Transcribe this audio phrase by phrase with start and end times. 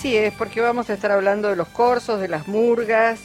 [0.00, 3.18] Sí, es porque vamos a estar hablando de los corsos, de las murgas.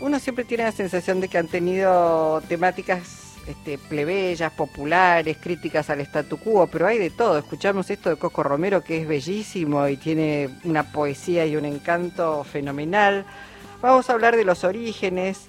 [0.00, 6.02] Uno siempre tiene la sensación de que han tenido temáticas este, plebeyas, populares, críticas al
[6.02, 7.38] statu quo, pero hay de todo.
[7.38, 12.44] Escuchamos esto de Coco Romero que es bellísimo y tiene una poesía y un encanto
[12.44, 13.24] fenomenal.
[13.80, 15.46] Vamos a hablar de los orígenes.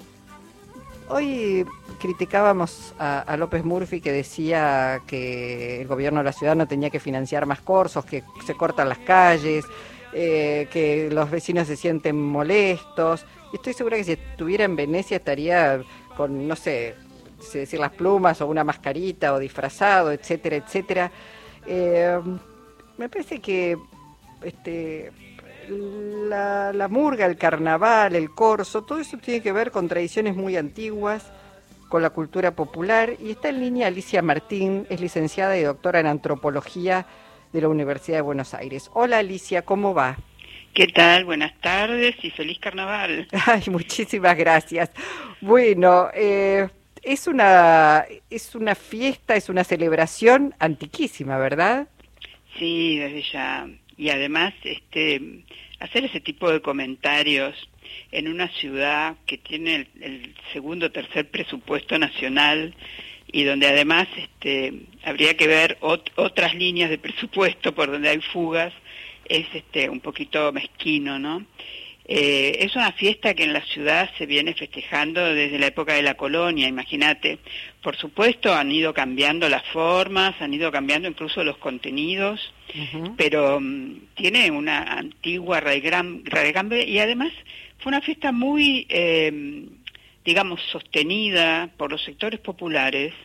[1.09, 1.65] Hoy
[1.99, 6.89] criticábamos a, a López Murphy que decía que el gobierno de la ciudad no tenía
[6.89, 9.65] que financiar más corsos, que se cortan las calles
[10.13, 13.25] eh, que los vecinos se sienten molestos.
[13.53, 15.81] Estoy segura que si estuviera en Venecia estaría
[16.15, 16.95] con, no sé,
[17.39, 21.11] si decir las plumas o una mascarita o disfrazado, etcétera, etcétera.
[21.65, 22.19] Eh,
[22.97, 23.77] me parece que
[24.43, 25.11] este,
[25.69, 30.57] la, la murga, el carnaval, el corso, todo eso tiene que ver con tradiciones muy
[30.57, 31.31] antiguas,
[31.87, 33.13] con la cultura popular.
[33.19, 37.05] Y está en línea Alicia Martín, es licenciada y doctora en antropología
[37.51, 38.89] de la Universidad de Buenos Aires.
[38.93, 40.17] Hola Alicia, ¿cómo va?
[40.73, 41.25] ¿Qué tal?
[41.25, 43.27] Buenas tardes y feliz carnaval.
[43.45, 44.91] Ay, muchísimas gracias.
[45.41, 46.67] Bueno, eh,
[47.01, 51.87] es una es una fiesta, es una celebración antiquísima, ¿verdad?
[52.57, 53.67] Sí, desde ya.
[53.97, 55.43] Y además, este,
[55.79, 57.55] hacer ese tipo de comentarios
[58.11, 62.75] en una ciudad que tiene el, el segundo o tercer presupuesto nacional
[63.31, 68.21] y donde además este, habría que ver ot otras líneas de presupuesto por donde hay
[68.21, 68.73] fugas,
[69.25, 71.45] es este, un poquito mezquino, ¿no?
[72.11, 76.01] Eh, es una fiesta que en la ciudad se viene festejando desde la época de
[76.01, 77.37] la colonia, imagínate.
[77.83, 83.13] Por supuesto han ido cambiando las formas, han ido cambiando incluso los contenidos, uh -huh.
[83.15, 87.31] pero um, tiene una antigua raigambre y además
[87.77, 88.87] fue una fiesta muy...
[88.89, 89.67] Eh,
[90.29, 93.15] digamos, sostenida por los sectores populares,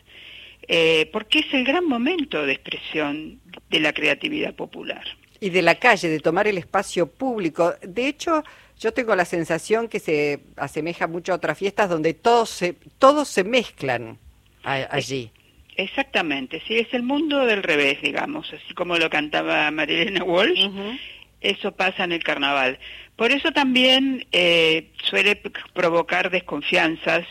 [0.67, 3.39] eh, porque es el gran momento de expresión
[3.69, 5.03] de la creatividad popular.
[5.39, 7.75] Y de la calle, de tomar el espacio público.
[7.83, 8.43] De hecho,
[8.79, 13.27] yo tengo la sensación que se asemeja mucho a otras fiestas donde todos se, todos
[13.27, 14.17] se mezclan
[14.63, 15.29] a, allí.
[15.75, 20.65] Exactamente, sí, es el mundo del revés, digamos, así como lo cantaba Marilena Walsh.
[20.65, 20.99] Uh -huh
[21.41, 22.79] eso pasa en el carnaval.
[23.15, 25.41] Por eso también eh, suele
[25.73, 27.25] provocar desconfianzas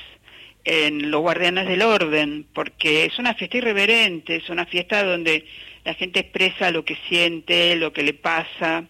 [0.64, 5.44] en los guardianes del orden, porque es una fiesta irreverente, es una fiesta donde
[5.84, 8.84] la gente expresa lo que siente, lo que le pasa.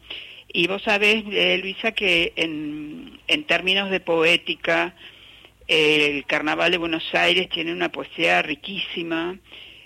[0.53, 4.95] Y vos sabés, eh, Luisa, que en, en términos de poética,
[5.67, 9.37] el Carnaval de Buenos Aires tiene una poesía riquísima,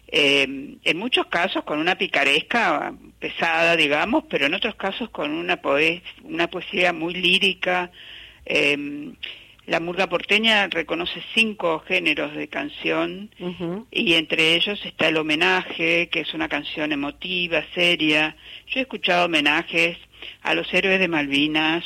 [0.08, 5.60] eh, en muchos casos con una picaresca pesada, digamos, pero en otros casos con una,
[5.60, 7.90] poes una poesía muy lírica.
[8.46, 9.14] Eh,
[9.68, 13.86] la murga porteña reconoce cinco géneros de canción uh -huh.
[13.90, 18.34] y entre ellos está el homenaje, que es una canción emotiva, seria.
[18.68, 19.98] Yo he escuchado homenajes
[20.42, 21.84] a los héroes de Malvinas,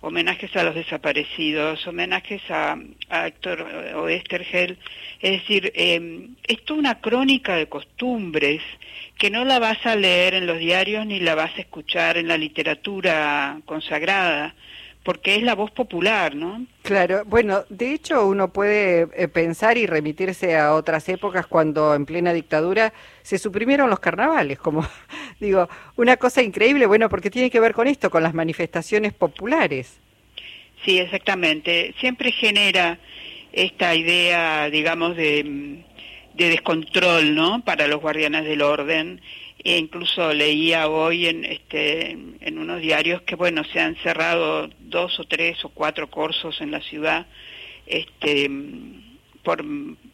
[0.00, 2.78] homenajes a los desaparecidos, homenajes a,
[3.08, 3.62] a Héctor
[3.96, 4.78] Oestergel.
[5.20, 8.62] Es decir, eh, es toda una crónica de costumbres
[9.18, 12.28] que no la vas a leer en los diarios ni la vas a escuchar en
[12.28, 14.54] la literatura consagrada
[15.04, 16.66] porque es la voz popular, ¿no?
[16.82, 22.06] Claro, bueno, de hecho uno puede eh, pensar y remitirse a otras épocas cuando en
[22.06, 22.92] plena dictadura
[23.22, 24.86] se suprimieron los carnavales, como
[25.40, 30.00] digo, una cosa increíble, bueno, porque tiene que ver con esto, con las manifestaciones populares.
[30.84, 32.98] Sí, exactamente, siempre genera
[33.52, 35.84] esta idea, digamos, de,
[36.34, 37.62] de descontrol, ¿no?
[37.62, 39.20] Para los guardianes del orden
[39.64, 45.18] e incluso leía hoy en este en unos diarios que bueno se han cerrado dos
[45.18, 47.26] o tres o cuatro cursos en la ciudad
[47.86, 48.50] este
[49.42, 49.64] por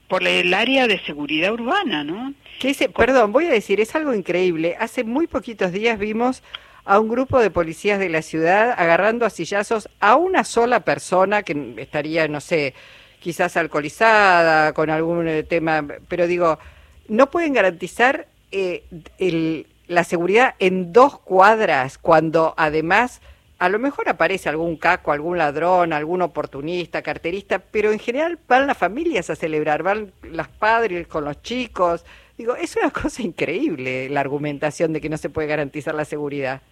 [0.06, 2.88] por el área de seguridad urbana no ¿Qué dice?
[2.88, 6.44] perdón voy a decir es algo increíble hace muy poquitos días vimos
[6.84, 11.42] a un grupo de policías de la ciudad agarrando a sillazos a una sola persona
[11.42, 12.72] que estaría no sé
[13.18, 16.60] quizás alcoholizada con algún eh, tema pero digo
[17.08, 18.84] no pueden garantizar eh,
[19.18, 23.20] el, la seguridad en dos cuadras cuando además
[23.58, 28.66] a lo mejor aparece algún caco, algún ladrón, algún oportunista, carterista, pero en general van
[28.66, 32.06] las familias a celebrar, van los padres con los chicos.
[32.38, 36.62] Digo, es una cosa increíble la argumentación de que no se puede garantizar la seguridad.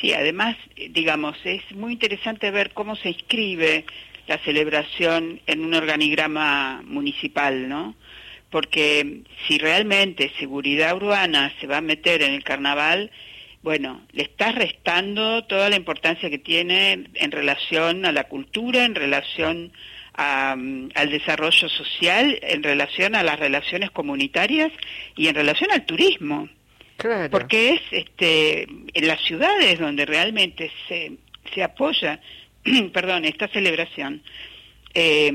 [0.00, 0.56] Sí, además,
[0.90, 3.84] digamos, es muy interesante ver cómo se inscribe
[4.26, 7.94] la celebración en un organigrama municipal, ¿no?
[8.50, 13.10] Porque si realmente seguridad urbana se va a meter en el carnaval,
[13.62, 18.94] bueno, le estás restando toda la importancia que tiene en relación a la cultura, en
[18.94, 19.72] relación
[20.14, 24.72] a, al desarrollo social, en relación a las relaciones comunitarias
[25.16, 26.48] y en relación al turismo.
[26.96, 27.30] Claro.
[27.30, 31.12] Porque es este, en las ciudades donde realmente se
[31.54, 32.20] se apoya,
[32.92, 34.22] perdón, esta celebración,
[34.94, 35.32] eh,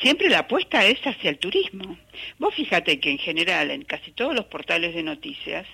[0.00, 1.96] siempre la apuesta es hacia el turismo.
[2.38, 5.66] Vos fíjate que en general, en casi todos los portales de noticias,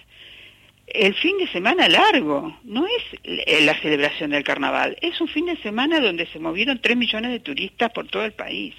[0.86, 5.56] el fin de semana largo, no es la celebración del carnaval, es un fin de
[5.56, 8.74] semana donde se movieron 3 millones de turistas por todo el país.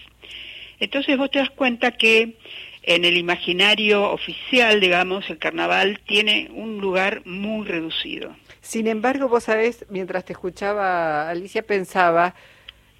[0.79, 2.37] Entonces vos te das cuenta que
[2.83, 8.35] en el imaginario oficial, digamos, el carnaval tiene un lugar muy reducido.
[8.61, 12.35] Sin embargo, vos sabés, mientras te escuchaba, Alicia, pensaba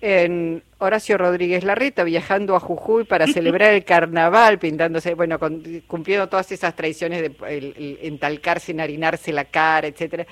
[0.01, 5.39] en Horacio Rodríguez Larreta viajando a Jujuy para celebrar el carnaval, pintándose, bueno,
[5.88, 10.27] cumpliendo todas esas tradiciones de entalcarse, enharinarse la cara, etcétera.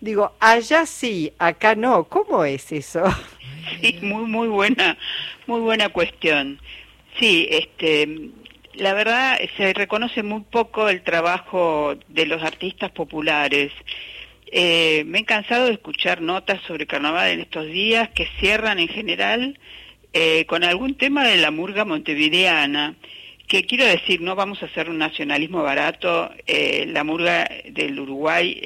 [0.00, 2.04] Digo, allá sí, acá no.
[2.04, 3.04] ¿Cómo es eso?
[3.82, 4.96] Sí, muy muy buena,
[5.46, 6.58] muy buena cuestión.
[7.18, 8.30] Sí, este,
[8.74, 13.70] la verdad se reconoce muy poco el trabajo de los artistas populares.
[14.52, 18.88] Eh, me he cansado de escuchar notas sobre carnaval en estos días que cierran en
[18.88, 19.58] general
[20.12, 22.96] eh, con algún tema de la murga montevideana,
[23.46, 28.60] que quiero decir, no vamos a hacer un nacionalismo barato, eh, la murga del Uruguay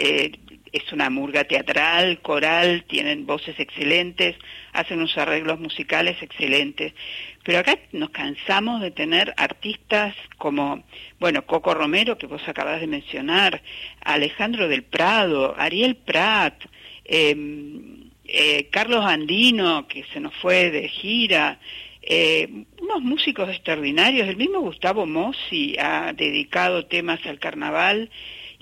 [0.75, 4.35] es una murga teatral, coral, tienen voces excelentes,
[4.73, 6.93] hacen unos arreglos musicales excelentes.
[7.45, 10.83] Pero acá nos cansamos de tener artistas como,
[11.21, 13.63] bueno, Coco Romero, que vos acabas de mencionar,
[14.01, 16.65] Alejandro del Prado, Ariel Prat,
[17.05, 21.61] em, eh, Carlos Andino, que se nos fue de gira,
[22.03, 22.49] eh,
[22.83, 28.11] unos músicos extraordinarios, el mismo Gustavo Mossi ha dedicado temas al carnaval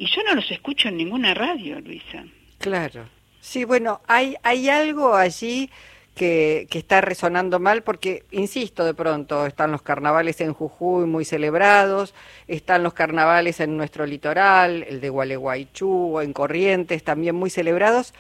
[0.03, 2.25] y yo no los escucho en ninguna radio, Luisa.
[2.59, 3.05] Claro.
[3.41, 5.71] Sí, bueno, hay, hay algo allí
[6.17, 11.25] que, que, está resonando mal porque, insisto, de pronto están los carnavales en Jujuy muy
[11.25, 12.15] celebrados,
[12.49, 18.13] están los carnavales en nuestro litoral, el de Gualeguaychú, en Corrientes también muy celebrados.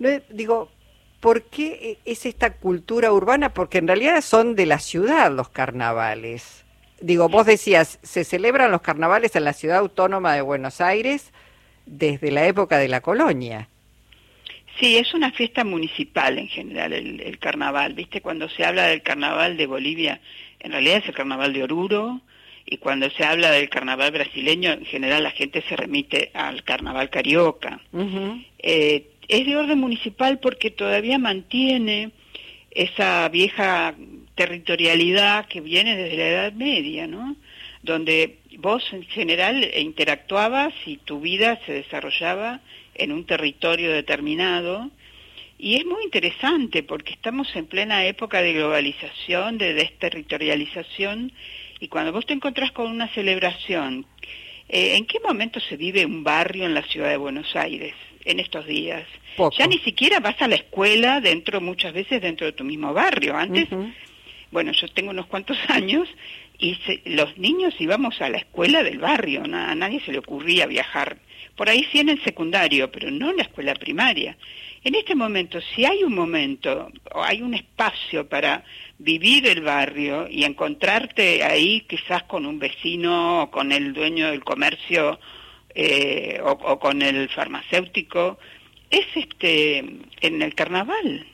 [0.00, 0.70] No, digo,
[1.20, 3.54] ¿por qué es esta cultura urbana?
[3.54, 6.64] Porque en realidad son de la ciudad los carnavales
[7.00, 11.32] digo, vos decías, se celebran los carnavales en la ciudad autónoma de Buenos Aires
[11.86, 13.68] desde la época de la colonia.
[14.78, 18.20] Sí, es una fiesta municipal en general el, carnaval, ¿viste?
[18.20, 20.20] Cuando se habla del carnaval de Bolivia,
[20.60, 22.20] en realidad es el carnaval de Oruro,
[22.64, 27.10] y cuando se habla del carnaval brasileño, en general la gente se remite al carnaval
[27.10, 27.80] carioca.
[28.58, 32.12] Eh, es de orden municipal porque todavía mantiene
[32.70, 33.94] esa vieja
[34.38, 37.34] territorialidad que viene desde la Edad Media, ¿no?
[37.82, 42.60] Donde vos en general interactuabas y tu vida se desarrollaba
[42.94, 44.90] en un territorio determinado.
[45.58, 51.32] Y es muy interesante porque estamos en plena época de globalización, de desterritorialización,
[51.80, 54.06] y cuando vos te encontrás con una celebración,
[54.68, 57.94] eh, ¿en qué momento se vive un barrio en la ciudad de Buenos Aires?
[58.24, 59.06] en estos días.
[59.56, 63.34] Ya ni siquiera vas a la escuela dentro, muchas veces dentro de tu mismo barrio.
[63.34, 63.68] Antes,
[64.50, 66.08] bueno, yo tengo unos cuantos años
[66.58, 71.18] y los niños íbamos a la escuela del barrio, a nadie se le ocurría viajar.
[71.54, 74.36] Por ahí sí en el secundario, pero no en la escuela primaria.
[74.84, 78.64] En este momento, si hay un momento o hay un espacio para
[78.98, 84.44] vivir el barrio y encontrarte ahí quizás con un vecino o con el dueño del
[84.44, 85.18] comercio
[85.74, 88.38] eh, o, con el farmacéutico,
[88.90, 89.78] es este
[90.20, 91.26] en el carnaval.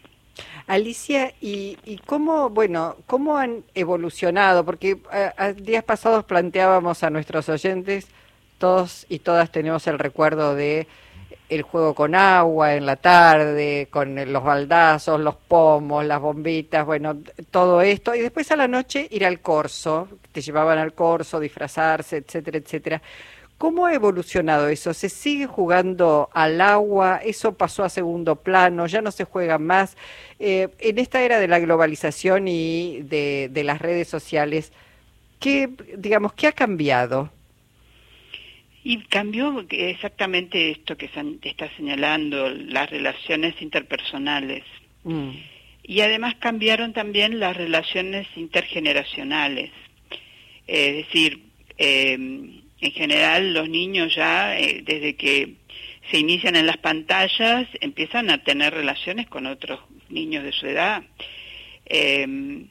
[0.66, 4.64] Alicia, ¿y, y cómo, bueno, cómo han evolucionado?
[4.64, 4.98] Porque
[5.36, 8.08] a, días pasados planteábamos a nuestros oyentes,
[8.58, 10.86] todos y todas tenemos el recuerdo de
[11.50, 17.18] el juego con agua en la tarde, con los baldazos, los pomos, las bombitas, bueno,
[17.50, 22.18] todo esto, y después a la noche ir al corso, te llevaban al corso, disfrazarse,
[22.18, 23.02] etcétera, etcétera.
[23.64, 24.92] ¿Cómo ha evolucionado eso?
[24.92, 27.22] ¿Se sigue jugando al agua?
[27.24, 28.86] ¿Eso pasó a segundo plano?
[28.86, 29.96] ¿Ya no se juega más?
[30.38, 34.70] Eh, en esta era de la globalización y de, las redes sociales,
[35.40, 37.32] ¿qué, digamos, ¿qué ha cambiado?
[38.82, 41.08] Y cambió exactamente esto que
[41.40, 44.62] está señalando, las relaciones interpersonales.
[45.04, 45.30] Mm.
[45.84, 49.70] Y además cambiaron también las relaciones intergeneracionales.
[50.66, 51.44] es decir,
[51.78, 55.54] eh, en general los niños ya eh, desde que
[56.10, 61.02] se inician en las pantallas empiezan a tener relaciones con otros niños de su edad.
[61.86, 62.68] Em,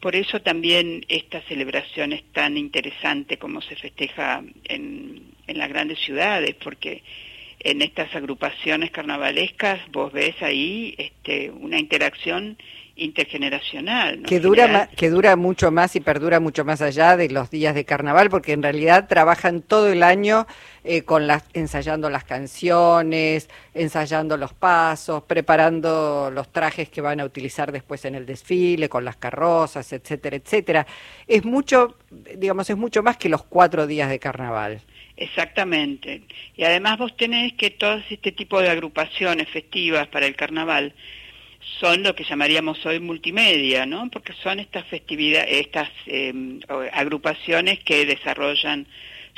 [0.00, 6.54] por eso también esta celebración es tan interesante como se festeja en, las grandes ciudades,
[6.62, 7.02] porque
[7.60, 12.56] en estas agrupaciones carnavalescas vos ves ahí este, una interacción
[12.96, 14.22] intergeneracional.
[14.22, 17.84] Que, dura que dura mucho más y perdura mucho más allá de los días de
[17.84, 20.46] carnaval, porque en realidad trabajan todo el año
[20.82, 27.24] eh, con las, ensayando las canciones, ensayando los pasos, preparando los trajes que van a
[27.24, 30.86] utilizar después en el desfile, con las carrozas, etcétera, etcétera.
[31.26, 34.80] Es mucho, digamos, es mucho más que los cuatro días de carnaval.
[35.18, 36.22] Exactamente.
[36.56, 40.94] Y además vos tenés que todo este tipo de agrupaciones festivas para el carnaval
[41.80, 44.08] son lo que llamaríamos hoy multimedia, ¿no?
[44.10, 46.60] Porque son estas festividades, estas em,
[46.92, 48.86] agrupaciones que desarrollan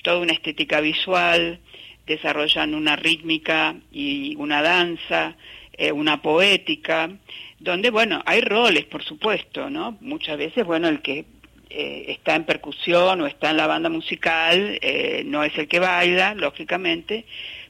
[0.02, 1.58] toda una estética visual,
[2.06, 5.37] desarrollan una rítmica y una danza,
[5.73, 7.11] eh, una poética,
[7.58, 9.97] donde, bueno, hay roles, por supuesto, ¿no?
[10.00, 11.25] Muchas veces, bueno, el que
[11.70, 15.80] eh, está en percusión o está en la banda musical eh, no es el que
[15.80, 17.26] baila, lógicamente,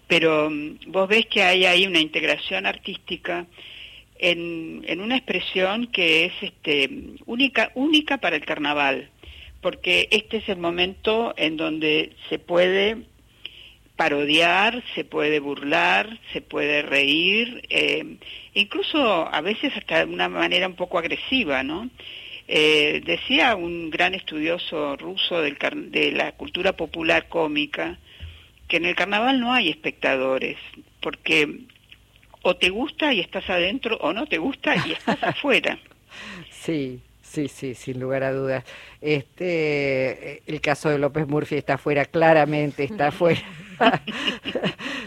[0.07, 3.47] pero mm, vos ves que hay ahí una integración artística
[4.19, 6.91] en, una expresión que es este,
[7.27, 9.11] única, única para el carnaval,
[9.61, 12.99] porque este es el momento en donde se puede
[13.97, 18.17] parodiar, se puede burlar, se puede reír, eh,
[18.55, 21.91] incluso a veces hasta de una manera un poco agresiva, ¿no?
[22.47, 25.59] Eh, decía un gran estudioso ruso del,
[25.91, 27.99] de la cultura popular cómica
[28.69, 30.57] que en el carnaval no hay espectadores,
[31.01, 31.61] porque
[32.43, 35.79] o te gusta y estás adentro o no te gusta y estás afuera.
[36.51, 38.65] Sí, sí, sí, sin lugar a dudas.
[39.01, 43.43] Este, eh, el caso de López Murphy está afuera, claramente está afuera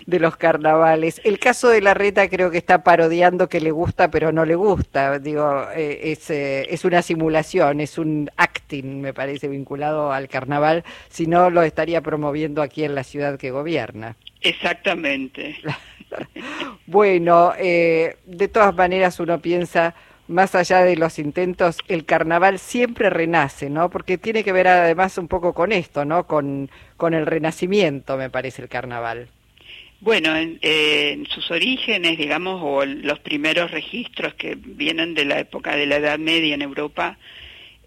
[0.05, 1.21] de los carnavales.
[1.23, 4.55] El caso de la reta creo que está parodiando que le gusta pero no le
[4.55, 5.19] gusta.
[5.19, 10.83] Digo, eh, es, eh, es una simulación, es un acting, me parece, vinculado al carnaval.
[11.09, 14.15] Si no, lo estaría promoviendo aquí en la ciudad que gobierna.
[14.41, 15.55] Exactamente.
[16.85, 19.95] bueno, eh, de todas maneras uno piensa,
[20.27, 23.89] más allá de los intentos, el carnaval siempre renace, ¿no?
[23.89, 26.25] Porque tiene que ver además un poco con esto, ¿no?
[26.25, 29.27] Con, con el renacimiento, me parece, el carnaval.
[29.99, 35.75] Bueno, en, en, sus orígenes, digamos, o los primeros registros que vienen de la época
[35.75, 37.17] de la Edad Media en Europa,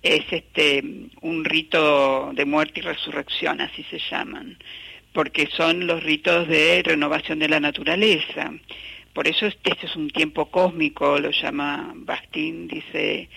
[0.01, 0.85] es este
[1.23, 4.59] un rito de muerte y resurrección, así se llaman
[5.15, 8.53] porque son los ritos de renovación de la naturaleza.
[9.13, 13.29] Por eso este, es un tiempo cósmico, lo llama Bastín, dice,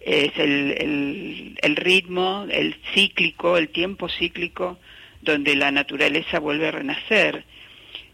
[0.00, 4.78] es el, el, ritmo, el cíclico, el tiempo cíclico,
[5.20, 7.44] donde la naturaleza vuelve a renacer.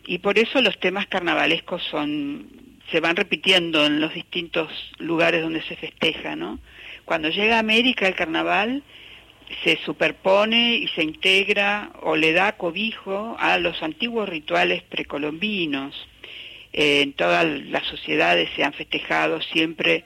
[0.05, 2.49] Y por eso los temas carnavalescos son,
[2.91, 6.59] se van repitiendo en los distintos lugares donde se festeja, ¿no?
[7.05, 8.83] Cuando llega a América el carnaval,
[9.64, 15.94] se superpone y se integra o le da cobijo a los antiguos rituales precolombinos.
[16.73, 20.04] Eh, en todas las sociedades se han festejado siempre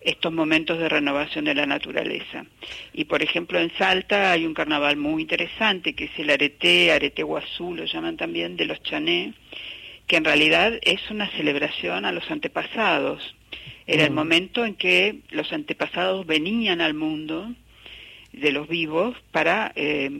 [0.00, 2.46] estos momentos de renovación de la naturaleza.
[2.92, 7.22] Y por ejemplo en Salta hay un carnaval muy interesante que es el arete, arete
[7.22, 9.34] guazú, lo llaman también, de los chané,
[10.06, 13.34] que en realidad es una celebración a los antepasados.
[13.86, 14.14] Era el mm.
[14.14, 17.52] momento en que los antepasados venían al mundo,
[18.40, 20.10] de los vivos para eh,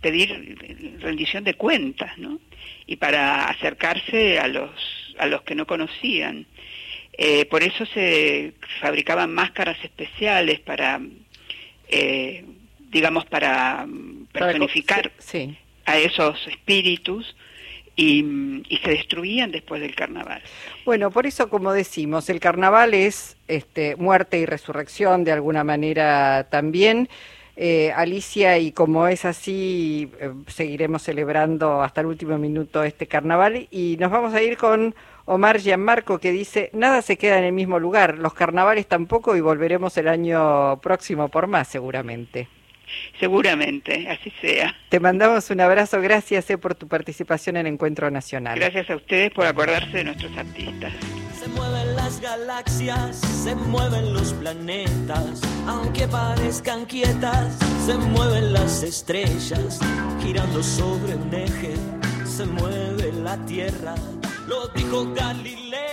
[0.00, 2.40] pedir rendición de cuentas, ¿no?
[2.86, 4.70] Y para acercarse a los,
[5.18, 6.46] a los que no conocían.
[7.12, 11.00] Eh, por eso se fabricaban máscaras especiales para,
[11.88, 12.44] eh,
[12.90, 13.86] digamos, para
[14.32, 15.12] personificar
[15.84, 17.36] a esos espíritus
[17.96, 18.24] y,
[18.68, 20.40] y, se destruían después del carnaval.
[20.86, 26.48] Bueno, por eso, como decimos, el carnaval es este, muerte y resurrección de alguna manera
[26.48, 27.10] también.
[27.56, 33.68] Eh, Alicia, y como es así, eh, seguiremos celebrando hasta el último minuto este carnaval
[33.70, 34.94] y nos vamos a ir con
[35.26, 39.40] Omar Gianmarco que dice, nada se queda en el mismo lugar, los carnavales tampoco y
[39.40, 42.48] volveremos el año próximo por más seguramente.
[43.18, 44.74] Seguramente, así sea.
[44.88, 48.58] Te mandamos un abrazo, gracias eh, por tu participación en Encuentro Nacional.
[48.58, 50.92] Gracias a ustedes por acordarse de nuestros artistas.
[51.40, 57.56] Se mueven las galaxias, se mueven los planetas, aunque parezcan quietas,
[57.86, 59.78] se mueven las estrellas,
[60.22, 61.76] girando sobre un eje,
[62.26, 63.94] se mueve la Tierra,
[64.46, 65.89] lo dijo Galileo